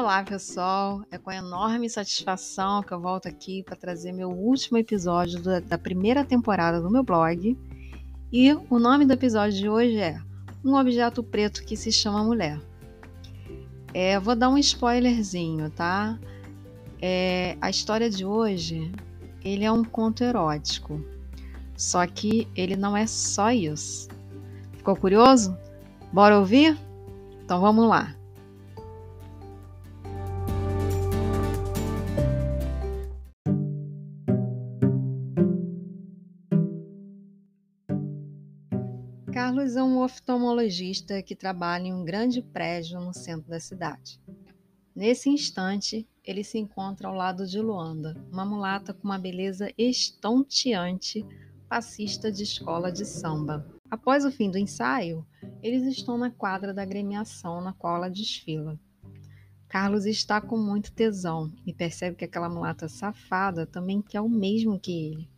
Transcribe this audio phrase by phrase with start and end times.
[0.00, 1.02] Olá, pessoal!
[1.10, 6.24] É com enorme satisfação que eu volto aqui para trazer meu último episódio da, primeira
[6.24, 7.54] temporada do meu blog.
[8.32, 10.18] E o nome do episódio de hoje é
[10.64, 12.58] Um Objeto Preto que se chama Mulher.
[13.92, 16.18] É, vou dar um spoilerzinho, tá?
[17.02, 18.90] É, a história de hoje
[19.44, 20.98] ele é um conto erótico,
[21.76, 24.08] só que ele não é só isso.
[24.78, 25.54] Ficou curioso?
[26.10, 26.74] Bora ouvir?
[27.44, 28.18] Então vamos lá.
[39.32, 44.20] Carlos é um oftalmologista que trabalha em um grande prédio no centro da cidade.
[44.94, 51.24] Nesse instante, ele se encontra ao lado de Luanda, uma mulata com uma beleza estonteante,
[51.68, 53.64] passista de escola de samba.
[53.88, 55.24] Após o fim do ensaio,
[55.62, 58.76] eles estão na quadra da agremiação na qual ela desfila.
[59.68, 64.80] Carlos está com muito tesão e percebe que aquela mulata safada também quer o mesmo
[64.80, 65.30] que ele.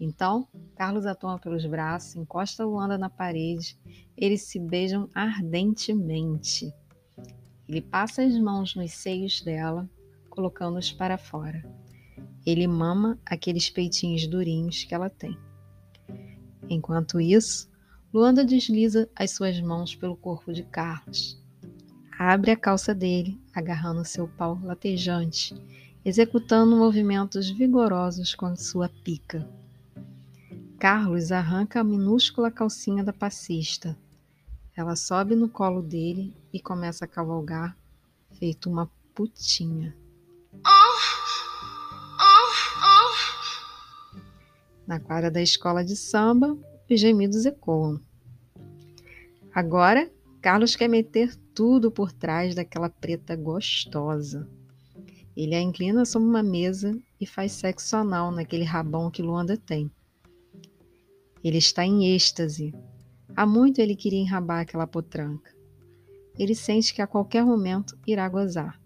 [0.00, 0.46] Então,
[0.76, 3.76] Carlos a toma pelos braços, encosta Luanda na parede,
[4.16, 6.72] eles se beijam ardentemente.
[7.68, 9.88] Ele passa as mãos nos seios dela,
[10.30, 11.62] colocando-os para fora.
[12.46, 15.36] Ele mama aqueles peitinhos durinhos que ela tem.
[16.68, 17.68] Enquanto isso,
[18.12, 21.38] Luanda desliza as suas mãos pelo corpo de Carlos.
[22.18, 25.54] Abre a calça dele, agarrando seu pau latejante,
[26.04, 29.46] executando movimentos vigorosos com sua pica.
[30.78, 33.98] Carlos arranca a minúscula calcinha da passista.
[34.76, 37.76] Ela sobe no colo dele e começa a cavalgar,
[38.38, 39.96] feito uma putinha.
[44.86, 46.56] Na quadra da escola de samba,
[46.88, 48.00] os gemidos ecoam.
[49.52, 50.08] Agora,
[50.40, 54.48] Carlos quer meter tudo por trás daquela preta gostosa.
[55.36, 59.90] Ele a inclina sobre uma mesa e faz sexo anal naquele rabão que Luanda tem.
[61.42, 62.74] Ele está em êxtase.
[63.36, 65.54] Há muito ele queria enrabar aquela potranca.
[66.38, 68.80] Ele sente que a qualquer momento irá gozar.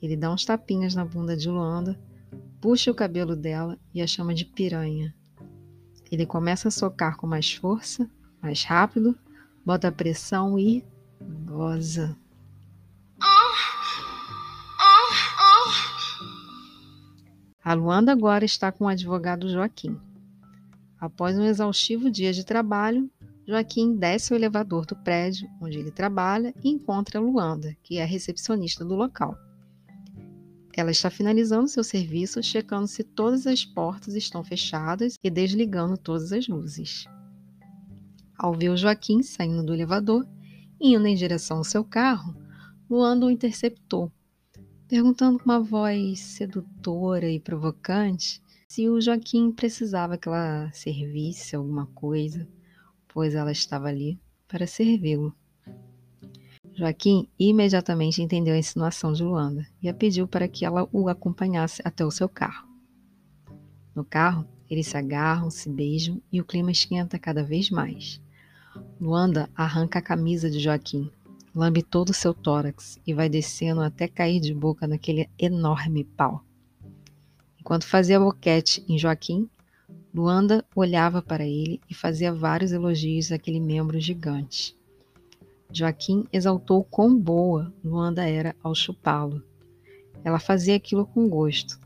[0.00, 1.98] Ele dá uns tapinhas na bunda de Luanda,
[2.60, 5.14] puxa o cabelo dela e a chama de piranha.
[6.10, 8.10] Ele começa a socar com mais força,
[8.42, 9.18] mais rápido,
[9.64, 10.84] bota pressão e
[11.46, 12.16] goza.
[17.64, 19.96] A Luanda agora está com o advogado Joaquim.
[21.02, 23.10] Após um exaustivo dia de trabalho,
[23.44, 28.06] Joaquim desce o elevador do prédio onde ele trabalha e encontra Luanda, que é a
[28.06, 29.36] recepcionista do local.
[30.76, 36.32] Ela está finalizando seu serviço, checando se todas as portas estão fechadas e desligando todas
[36.32, 37.04] as luzes.
[38.38, 40.24] Ao ver o Joaquim saindo do elevador
[40.80, 42.32] e indo em direção ao seu carro,
[42.88, 44.08] Luanda o interceptou,
[44.86, 48.40] perguntando com uma voz sedutora e provocante
[48.72, 52.48] se o Joaquim precisava que ela servisse alguma coisa,
[53.06, 54.18] pois ela estava ali
[54.48, 55.36] para servi-lo.
[56.72, 61.82] Joaquim imediatamente entendeu a insinuação de Luanda e a pediu para que ela o acompanhasse
[61.84, 62.66] até o seu carro.
[63.94, 68.22] No carro, eles se agarram, se beijam e o clima esquenta cada vez mais.
[68.98, 71.10] Luanda arranca a camisa de Joaquim,
[71.54, 76.42] lambe todo o seu tórax e vai descendo até cair de boca naquele enorme pau.
[77.62, 79.48] Enquanto fazia boquete em Joaquim,
[80.12, 84.76] Luanda olhava para ele e fazia vários elogios àquele membro gigante.
[85.72, 89.44] Joaquim exaltou quão boa Luanda era ao chupá-lo.
[90.24, 91.78] Ela fazia aquilo com gosto.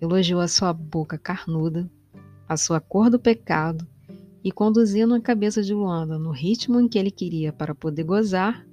[0.00, 1.90] Elogiou a sua boca carnuda,
[2.48, 3.84] a sua cor do pecado
[4.44, 8.64] e, conduzindo a cabeça de Luanda no ritmo em que ele queria para poder gozar,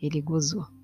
[0.00, 0.75] ele gozou.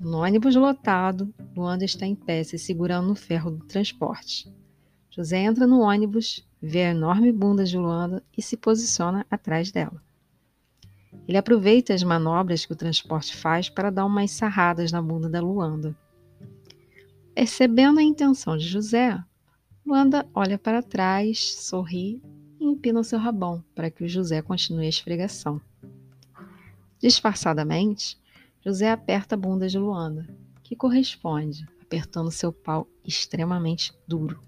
[0.00, 4.50] No ônibus lotado, Luanda está em pé, se segurando no ferro do transporte.
[5.10, 10.02] José entra no ônibus, vê a enorme bunda de Luanda e se posiciona atrás dela.
[11.28, 15.42] Ele aproveita as manobras que o transporte faz para dar umas sarradas na bunda da
[15.42, 15.94] Luanda.
[17.34, 19.22] Percebendo a intenção de José,
[19.84, 22.22] Luanda olha para trás, sorri
[22.58, 25.60] e empina o seu rabão para que o José continue a esfregação.
[26.98, 28.19] Disfarçadamente,
[28.62, 30.28] José aperta a bunda de Luanda,
[30.62, 34.38] que corresponde, apertando seu pau extremamente duro.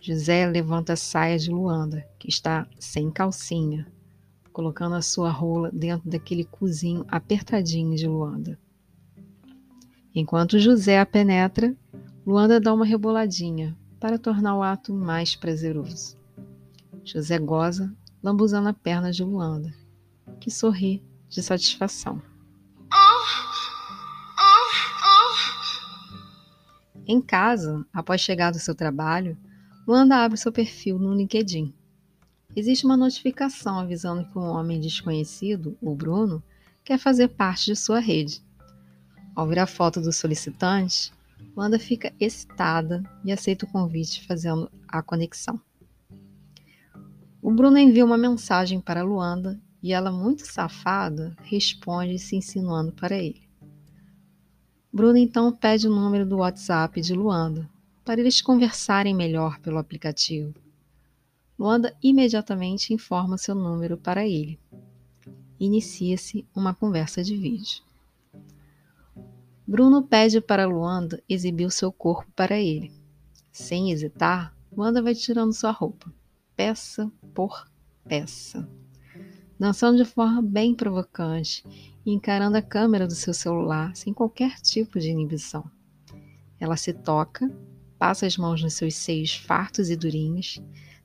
[0.00, 3.86] José levanta a saia de Luanda, que está sem calcinha,
[4.50, 8.58] colocando a sua rola dentro daquele cozinho apertadinho de Luanda.
[10.14, 11.76] Enquanto José a penetra,
[12.26, 16.16] Luanda dá uma reboladinha para tornar o ato mais prazeroso.
[17.04, 19.74] José goza, lambuzando a perna de Luanda,
[20.40, 22.22] que sorri de satisfação.
[27.10, 29.34] Em casa, após chegar do seu trabalho,
[29.86, 31.72] Luanda abre seu perfil no LinkedIn.
[32.54, 36.42] Existe uma notificação avisando que um homem desconhecido, o Bruno,
[36.84, 38.42] quer fazer parte de sua rede.
[39.34, 41.10] Ao ver a foto do solicitante,
[41.56, 45.58] Luanda fica excitada e aceita o convite, fazendo a conexão.
[47.40, 53.16] O Bruno envia uma mensagem para Luanda e ela, muito safada, responde se insinuando para
[53.16, 53.47] ele.
[54.98, 57.70] Bruno então pede o número do WhatsApp de Luanda
[58.04, 60.52] para eles conversarem melhor pelo aplicativo.
[61.56, 64.58] Luanda imediatamente informa seu número para ele.
[65.60, 67.80] Inicia-se uma conversa de vídeo.
[69.64, 72.90] Bruno pede para Luanda exibir o seu corpo para ele.
[73.52, 76.12] Sem hesitar, Luanda vai tirando sua roupa,
[76.56, 77.68] peça por
[78.04, 78.68] peça,
[79.56, 81.62] dançando de forma bem provocante
[82.08, 85.70] e encarando a câmera do seu celular sem qualquer tipo de inibição.
[86.58, 87.54] Ela se toca,
[87.98, 90.58] passa as mãos nos seus seios fartos e durinhos,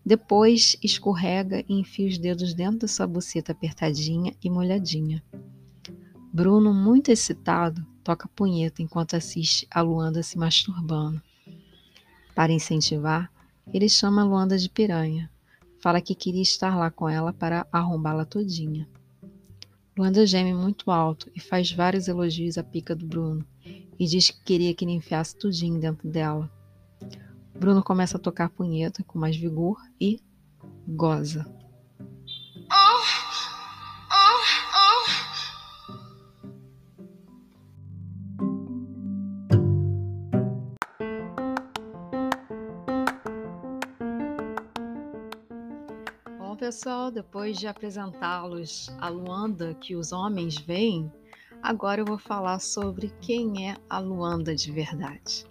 [0.05, 5.21] depois escorrega e enfia os dedos dentro da sua buceta apertadinha e molhadinha.
[6.31, 11.21] Bruno, muito excitado, toca punheta enquanto assiste a Luanda se masturbando.
[12.33, 13.29] Para incentivar,
[13.73, 15.29] ele chama a Luanda de piranha.
[15.81, 18.87] Fala que queria estar lá com ela para arrombá-la todinha.
[19.97, 23.45] Luanda geme muito alto e faz vários elogios à pica do Bruno
[23.99, 26.49] e diz que queria que ele enfiasse tudinho dentro dela.
[27.53, 30.19] Bruno começa a tocar punheta com mais vigor e
[30.87, 31.45] goza.
[46.73, 51.11] Pessoal, depois de apresentá-los a Luanda que os homens veem,
[51.61, 55.45] agora eu vou falar sobre quem é a Luanda de verdade.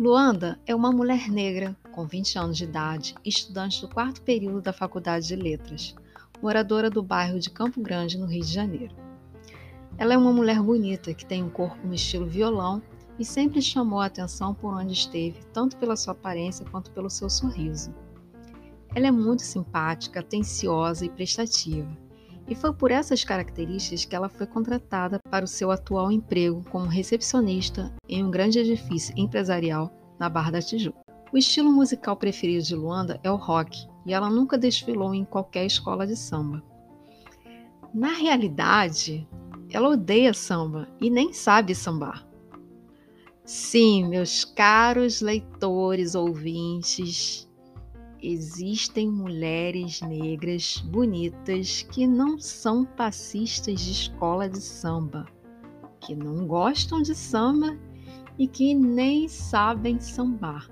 [0.00, 4.72] Luanda é uma mulher negra com 20 anos de idade, estudante do quarto período da
[4.72, 5.94] Faculdade de Letras,
[6.40, 8.96] moradora do bairro de Campo Grande, no Rio de Janeiro.
[9.98, 12.80] Ela é uma mulher bonita que tem um corpo no estilo violão
[13.18, 17.28] e sempre chamou a atenção por onde esteve, tanto pela sua aparência quanto pelo seu
[17.28, 17.94] sorriso.
[18.94, 21.88] Ela é muito simpática, atenciosa e prestativa.
[22.46, 26.86] E foi por essas características que ela foi contratada para o seu atual emprego como
[26.86, 31.00] recepcionista em um grande edifício empresarial na Barra da Tijuca.
[31.32, 35.64] O estilo musical preferido de Luanda é o rock, e ela nunca desfilou em qualquer
[35.64, 36.62] escola de samba.
[37.94, 39.26] Na realidade,
[39.70, 42.26] ela odeia samba e nem sabe sambar.
[43.44, 47.48] Sim, meus caros leitores, ouvintes,
[48.22, 55.26] existem mulheres negras bonitas que não são passistas de escola de samba,
[56.00, 57.76] que não gostam de samba
[58.38, 60.70] e que nem sabem sambar.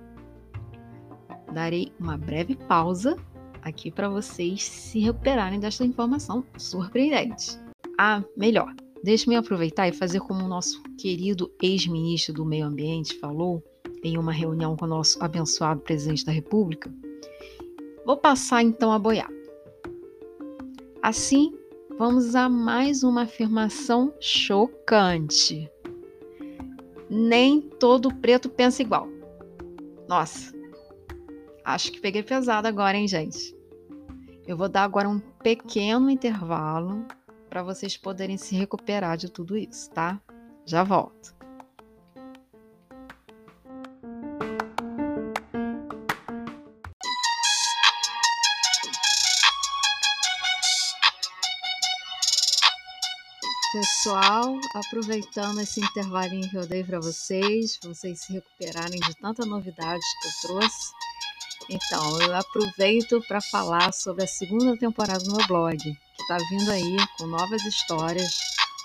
[1.53, 3.17] Darei uma breve pausa
[3.63, 7.59] aqui para vocês se recuperarem desta informação surpreendente.
[7.99, 13.63] Ah, melhor, deixe-me aproveitar e fazer como o nosso querido ex-ministro do Meio Ambiente falou
[14.03, 16.91] em uma reunião com o nosso abençoado presidente da República
[18.11, 19.31] Vou passar então a boiar.
[21.01, 21.57] Assim,
[21.97, 25.71] vamos a mais uma afirmação chocante.
[27.09, 29.07] Nem todo preto pensa igual.
[30.09, 30.53] Nossa,
[31.65, 33.57] acho que peguei pesado agora, hein, gente?
[34.45, 37.07] Eu vou dar agora um pequeno intervalo
[37.49, 40.21] para vocês poderem se recuperar de tudo isso, tá?
[40.67, 41.33] Já volto.
[54.11, 59.47] Pessoal, aproveitando esse intervalinho que eu dei para vocês, para vocês se recuperarem de tanta
[59.47, 60.91] novidade que eu trouxe.
[61.69, 66.73] Então, eu aproveito para falar sobre a segunda temporada do meu blog, que está vindo
[66.73, 68.33] aí com novas histórias,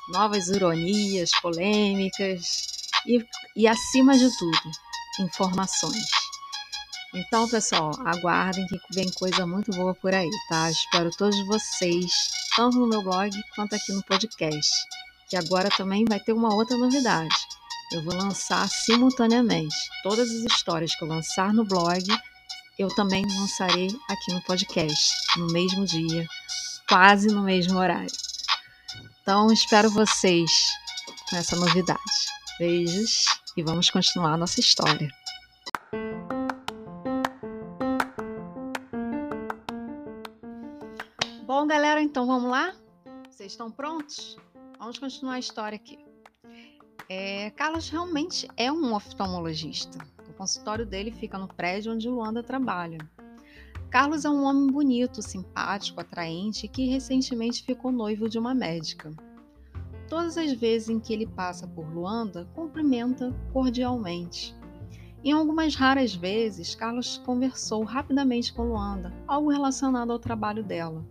[0.09, 2.67] novas ironias, polêmicas
[3.07, 4.71] e, e acima de tudo,
[5.21, 6.05] informações.
[7.15, 10.69] Então, pessoal, aguardem que vem coisa muito boa por aí, tá?
[10.69, 12.11] Espero todos vocês
[12.55, 14.71] tanto no meu blog quanto aqui no podcast,
[15.29, 17.35] que agora também vai ter uma outra novidade.
[17.91, 22.03] Eu vou lançar simultaneamente todas as histórias que eu lançar no blog,
[22.77, 26.27] eu também lançarei aqui no podcast, no mesmo dia,
[26.89, 28.11] quase no mesmo horário.
[29.21, 30.51] Então, espero vocês
[31.29, 31.99] com essa novidade.
[32.59, 35.09] Beijos e vamos continuar nossa história.
[41.45, 42.75] Bom, galera, então vamos lá?
[43.29, 44.37] Vocês estão prontos?
[44.77, 45.97] Vamos continuar a história aqui.
[47.07, 49.97] É, Carlos realmente é um oftalmologista.
[50.27, 52.97] O consultório dele fica no prédio onde Luanda trabalha.
[53.89, 59.11] Carlos é um homem bonito, simpático, atraente que recentemente ficou noivo de uma médica.
[60.09, 64.53] Todas as vezes em que ele passa por Luanda, cumprimenta cordialmente.
[65.23, 71.03] Em algumas raras vezes, Carlos conversou rapidamente com Luanda, algo relacionado ao trabalho dela.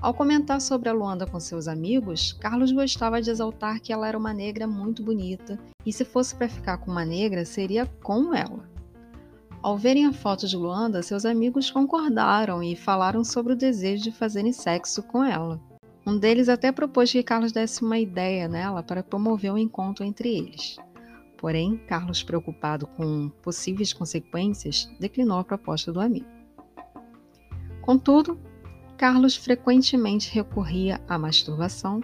[0.00, 4.18] Ao comentar sobre a Luanda com seus amigos, Carlos gostava de exaltar que ela era
[4.18, 8.68] uma negra muito bonita e se fosse para ficar com uma negra, seria com ela.
[9.62, 14.12] Ao verem a foto de Luanda, seus amigos concordaram e falaram sobre o desejo de
[14.12, 15.60] fazerem sexo com ela.
[16.06, 20.28] Um deles até propôs que Carlos desse uma ideia nela para promover um encontro entre
[20.36, 20.76] eles.
[21.36, 26.26] Porém, Carlos, preocupado com possíveis consequências, declinou a proposta do amigo.
[27.82, 28.38] Contudo,
[28.96, 32.02] Carlos frequentemente recorria à masturbação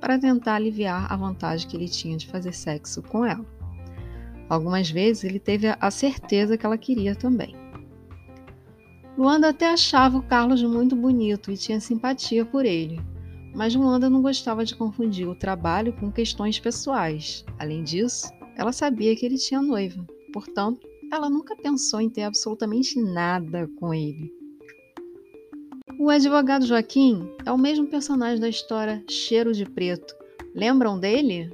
[0.00, 3.46] para tentar aliviar a vontade que ele tinha de fazer sexo com ela.
[4.48, 7.54] Algumas vezes ele teve a certeza que ela queria também.
[9.16, 13.00] Luanda até achava o Carlos muito bonito e tinha simpatia por ele,
[13.54, 17.44] mas Luanda não gostava de confundir o trabalho com questões pessoais.
[17.58, 23.00] Além disso, ela sabia que ele tinha noiva, portanto, ela nunca pensou em ter absolutamente
[23.00, 24.41] nada com ele.
[26.02, 30.16] O advogado Joaquim é o mesmo personagem da história Cheiro de Preto.
[30.52, 31.48] Lembram dele?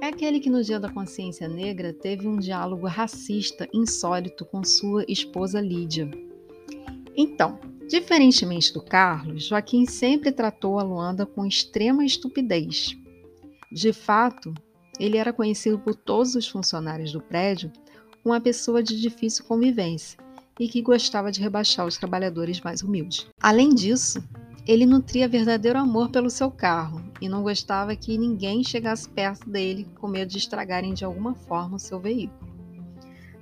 [0.00, 5.04] É aquele que no Dia da Consciência Negra teve um diálogo racista insólito com sua
[5.08, 6.08] esposa Lídia.
[7.16, 12.96] Então, diferentemente do Carlos, Joaquim sempre tratou a Luanda com extrema estupidez.
[13.72, 14.54] De fato,
[14.96, 17.72] ele era conhecido por todos os funcionários do prédio
[18.22, 23.26] como uma pessoa de difícil convivência e que gostava de rebaixar os trabalhadores mais humildes.
[23.40, 24.22] Além disso,
[24.66, 29.86] ele nutria verdadeiro amor pelo seu carro e não gostava que ninguém chegasse perto dele
[29.98, 32.50] com medo de estragarem de alguma forma o seu veículo.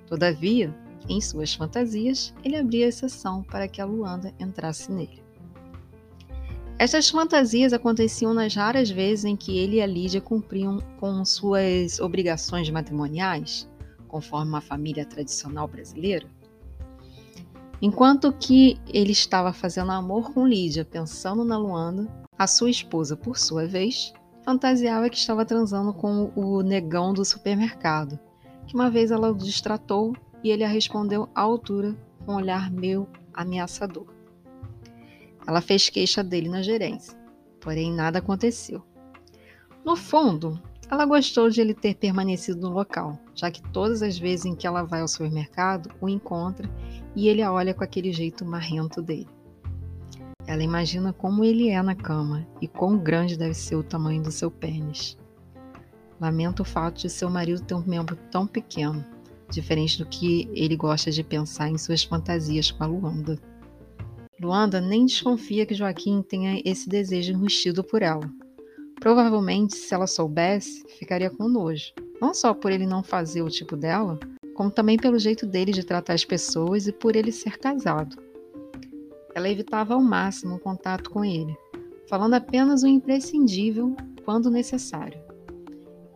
[0.07, 0.75] Todavia,
[1.09, 5.23] em suas fantasias, ele abria exceção para que a Luanda entrasse nele.
[6.79, 11.99] Estas fantasias aconteciam nas raras vezes em que ele e a Lídia cumpriam com suas
[11.99, 13.69] obrigações matrimoniais,
[14.07, 16.27] conforme uma família tradicional brasileira,
[17.81, 23.39] Enquanto que ele estava fazendo amor com Lídia, pensando na Luanda, a sua esposa, por
[23.39, 28.19] sua vez, fantasiava que estava transando com o negão do supermercado,
[28.67, 32.71] que uma vez ela o distratou e ele a respondeu à altura com um olhar
[32.71, 34.07] meio ameaçador.
[35.47, 37.17] Ela fez queixa dele na gerência,
[37.61, 38.83] porém nada aconteceu.
[39.85, 44.47] No fundo, ela gostou de ele ter permanecido no local, já que todas as vezes
[44.47, 46.69] em que ela vai ao supermercado, o encontra
[47.15, 49.29] e ele a olha com aquele jeito marrento dele.
[50.47, 54.33] Ela imagina como ele é na cama e quão grande deve ser o tamanho do
[54.33, 55.19] seu pênis.
[56.19, 59.05] Lamenta o fato de seu marido ter um membro tão pequeno,
[59.51, 63.39] diferente do que ele gosta de pensar em suas fantasias com a Luanda.
[64.41, 68.29] Luanda nem desconfia que Joaquim tenha esse desejo enrustido por ela.
[69.01, 71.93] Provavelmente, se ela soubesse, ficaria com nojo.
[72.21, 74.19] Não só por ele não fazer o tipo dela,
[74.55, 78.17] como também pelo jeito dele de tratar as pessoas e por ele ser casado.
[79.35, 81.57] Ela evitava ao máximo o contato com ele,
[82.09, 85.21] falando apenas o imprescindível quando necessário.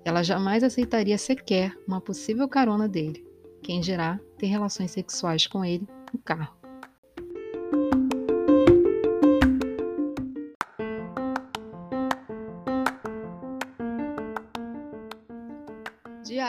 [0.05, 3.25] Ela jamais aceitaria sequer uma possível carona dele,
[3.63, 6.62] quem dirá ter relações sexuais com ele no carro.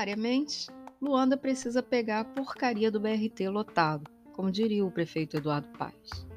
[0.03, 0.67] Diariamente,
[1.01, 6.27] Luanda precisa pegar a porcaria do BRT lotado, como diria o prefeito Eduardo Paes.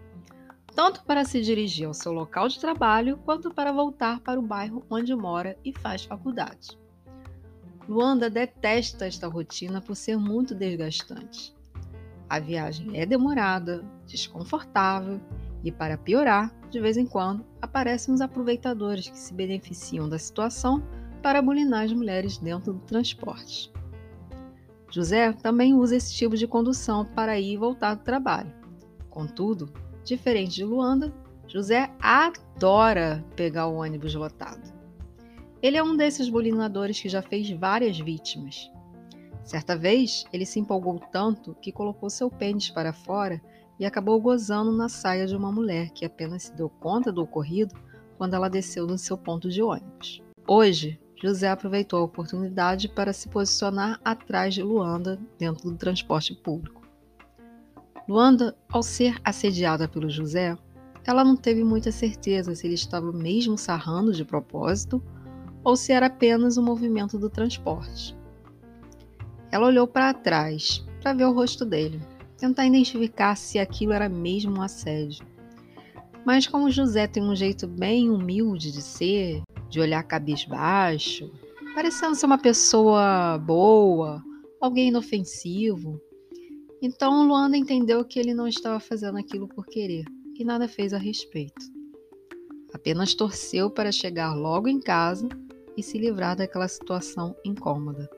[0.73, 4.87] Tanto para se dirigir ao seu local de trabalho, quanto para voltar para o bairro
[4.89, 6.79] onde mora e faz faculdade.
[7.89, 11.53] Luanda detesta esta rotina por ser muito desgastante.
[12.29, 15.21] A viagem é demorada, desconfortável
[15.65, 20.81] e, para piorar, de vez em quando aparecem os aproveitadores que se beneficiam da situação
[21.27, 23.69] para bulinar as mulheres dentro do transporte.
[24.93, 28.55] José também usa esse tipo de condução para ir e voltar do trabalho.
[29.11, 29.69] Contudo,
[30.05, 31.13] diferente de Luanda,
[31.49, 34.73] José adora pegar o ônibus lotado.
[35.61, 38.71] Ele é um desses bulinadores que já fez várias vítimas.
[39.43, 43.43] Certa vez, ele se empolgou tanto que colocou seu pênis para fora
[43.81, 47.75] e acabou gozando na saia de uma mulher que apenas se deu conta do ocorrido
[48.17, 50.23] quando ela desceu do seu ponto de ônibus.
[50.47, 56.83] Hoje, José aproveitou a oportunidade para se posicionar atrás de Luanda dentro do transporte público.
[58.07, 60.57] Luanda, ao ser assediada pelo José,
[61.05, 65.03] ela não teve muita certeza se ele estava mesmo sarrando de propósito
[65.65, 68.17] ou se era apenas o movimento do transporte.
[69.51, 72.01] Ela olhou para trás para ver o rosto dele,
[72.37, 75.25] tentar identificar se aquilo era mesmo um assédio.
[76.25, 81.31] Mas como José tem um jeito bem humilde de ser, de olhar cabisbaixo,
[81.75, 84.23] parecendo ser uma pessoa boa,
[84.61, 86.01] alguém inofensivo,
[86.81, 90.05] então Luanda entendeu que ele não estava fazendo aquilo por querer
[90.39, 91.65] e nada fez a respeito.
[92.73, 95.29] Apenas torceu para chegar logo em casa
[95.77, 98.09] e se livrar daquela situação incômoda.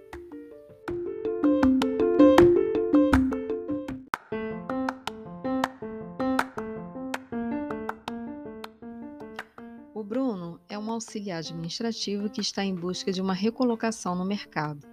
[11.09, 14.87] Auxiliar administrativo que está em busca de uma recolocação no mercado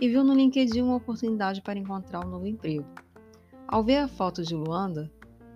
[0.00, 2.86] e viu no LinkedIn uma oportunidade para encontrar um novo emprego.
[3.66, 5.10] Ao ver a foto de Luanda,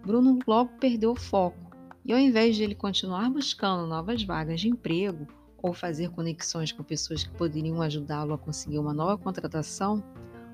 [0.04, 1.70] Bruno logo perdeu o foco
[2.04, 5.28] e, ao invés de ele continuar buscando novas vagas de emprego
[5.62, 10.02] ou fazer conexões com pessoas que poderiam ajudá-lo a conseguir uma nova contratação,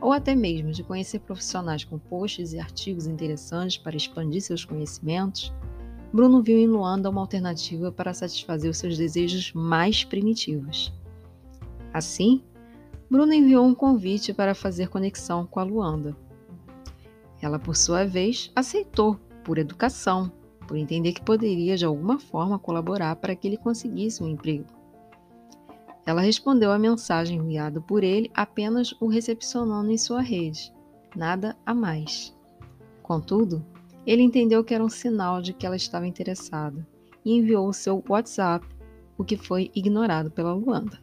[0.01, 5.51] ou até mesmo de conhecer profissionais com posts e artigos interessantes para expandir seus conhecimentos,
[6.13, 10.93] Bruno viu em Luanda uma alternativa para satisfazer os seus desejos mais primitivos.
[11.93, 12.43] Assim,
[13.11, 16.17] Bruno enviou um convite para fazer conexão com a Luanda
[17.41, 20.31] ela, por sua vez, aceitou, por educação,
[20.67, 24.65] por entender que poderia de alguma forma colaborar para que ele conseguisse um emprego.
[26.05, 30.73] Ela respondeu à mensagem enviada por ele apenas o recepcionando em sua rede,
[31.15, 32.35] nada a mais.
[33.03, 33.65] Contudo,
[34.07, 36.87] ele entendeu que era um sinal de que ela estava interessada
[37.25, 38.67] e enviou o seu WhatsApp,
[39.19, 41.01] o que foi ignorado pela Luanda.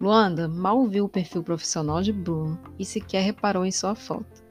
[0.00, 4.42] Luanda mal viu o perfil profissional de Bruno e sequer reparou em sua foto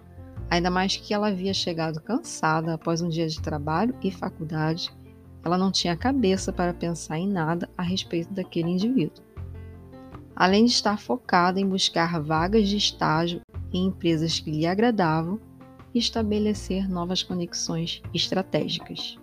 [0.51, 4.91] ainda mais que ela havia chegado cansada após um dia de trabalho e faculdade.
[5.45, 9.24] Ela não tinha cabeça para pensar em nada a respeito daquele indivíduo.
[10.35, 13.39] Além de estar focada em buscar vagas de estágio
[13.72, 15.39] em empresas que lhe agradavam
[15.94, 19.18] e estabelecer novas conexões estratégicas.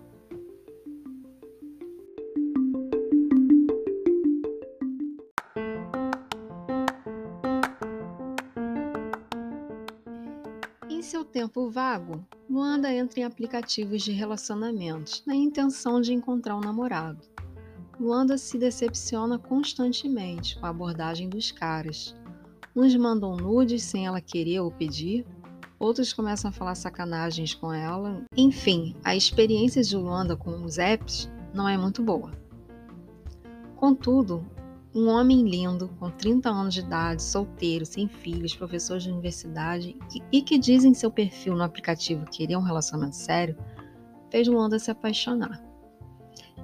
[11.09, 17.19] seu tempo vago, Luanda entra em aplicativos de relacionamentos na intenção de encontrar um namorado.
[17.99, 22.15] Luanda se decepciona constantemente com a abordagem dos caras.
[22.77, 25.27] Uns mandam nudes sem ela querer ou pedir,
[25.79, 28.23] outros começam a falar sacanagens com ela.
[28.37, 32.33] Enfim, a experiência de Luanda com os apps não é muito boa.
[33.77, 34.45] Contudo,
[34.95, 39.97] um homem lindo, com 30 anos de idade, solteiro, sem filhos, professor de universidade
[40.33, 43.57] e que diz em seu perfil no aplicativo querer um relacionamento sério,
[44.31, 45.62] fez Luanda se apaixonar.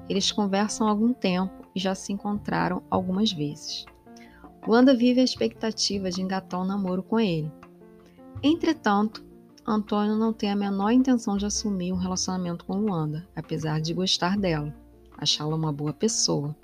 [0.08, 3.84] Eles conversam há algum tempo e já se encontraram algumas vezes.
[4.66, 7.52] Luanda vive a expectativa de engatar um namoro com ele.
[8.42, 9.24] Entretanto,
[9.66, 14.36] Antônio não tem a menor intenção de assumir um relacionamento com Luanda, apesar de gostar
[14.36, 14.74] dela,
[15.18, 16.54] achá-la uma boa pessoa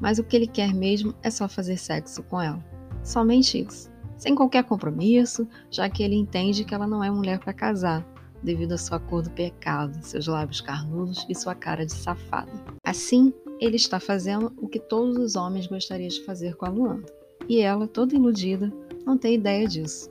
[0.00, 2.62] mas o que ele quer mesmo é só fazer sexo com ela.
[3.02, 3.90] Somente isso.
[4.16, 8.06] Sem qualquer compromisso, já que ele entende que ela não é mulher para casar,
[8.42, 12.50] devido à sua cor do pecado, seus lábios carnudos e sua cara de safada.
[12.84, 17.06] Assim, ele está fazendo o que todos os homens gostariam de fazer com a Luanda.
[17.48, 18.72] E ela, toda iludida,
[19.06, 20.10] não tem ideia disso.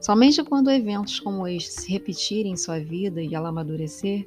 [0.00, 4.26] Somente quando eventos como este se repetirem em sua vida e ela amadurecer,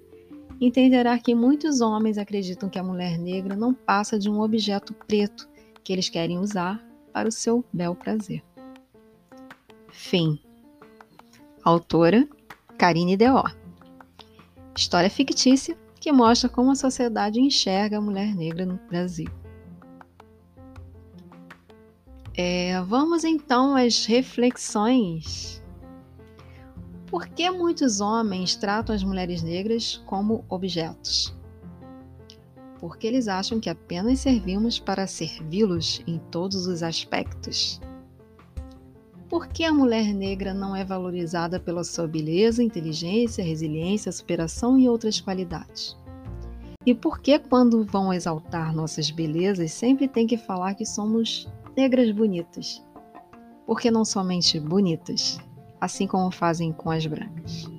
[0.61, 5.49] entenderá que muitos homens acreditam que a mulher negra não passa de um objeto preto
[5.83, 6.79] que eles querem usar
[7.11, 8.43] para o seu bel prazer.
[9.89, 10.39] Fim.
[11.63, 12.27] Autora
[12.77, 13.43] Karine Deó.
[14.77, 19.29] História fictícia que mostra como a sociedade enxerga a mulher negra no Brasil.
[22.35, 25.62] É, vamos então às reflexões
[27.13, 31.31] por que muitos homens tratam as mulheres negras como objetos?
[32.79, 37.79] Porque eles acham que apenas servimos para servi-los em todos os aspectos.
[39.29, 44.89] Por que a mulher negra não é valorizada pela sua beleza, inteligência, resiliência, superação e
[44.89, 45.95] outras qualidades?
[46.83, 51.47] E por que, quando vão exaltar nossas belezas, sempre tem que falar que somos
[51.77, 52.83] negras bonitas?
[53.67, 55.39] Porque não somente bonitas,
[55.83, 57.69] assim como fazem com as brancas.